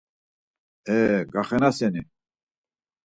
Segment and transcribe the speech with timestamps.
[0.95, 0.97] E
[1.33, 2.01] gaxenaseni?